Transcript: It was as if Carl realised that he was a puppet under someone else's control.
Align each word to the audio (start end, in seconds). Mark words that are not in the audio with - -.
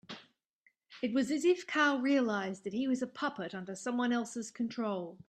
It 1.03 1.13
was 1.13 1.29
as 1.29 1.45
if 1.45 1.67
Carl 1.67 1.99
realised 1.99 2.63
that 2.63 2.73
he 2.73 2.87
was 2.87 3.03
a 3.03 3.07
puppet 3.07 3.53
under 3.53 3.75
someone 3.75 4.11
else's 4.11 4.49
control. 4.49 5.19